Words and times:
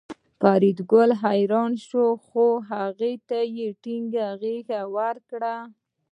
فریدګل 0.39 1.09
حیران 1.23 1.71
شو 1.87 2.05
خو 2.25 2.45
هغه 2.71 3.11
ته 3.29 3.39
یې 3.55 3.67
ټینګه 3.81 4.27
غېږه 4.41 4.81
ورکړه 4.95 5.55